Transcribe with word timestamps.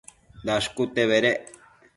Dashcute 0.49 0.97
bedec 1.13 1.41